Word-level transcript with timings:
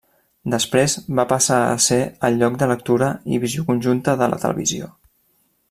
Després 0.51 0.95
va 1.19 1.25
passar 1.33 1.57
a 1.65 1.75
ser 1.89 1.99
el 2.29 2.39
lloc 2.39 2.57
de 2.63 2.71
lectura 2.73 3.11
i 3.35 3.41
visió 3.45 3.67
conjunta 3.69 4.17
de 4.23 4.31
la 4.33 4.41
televisió. 4.47 4.89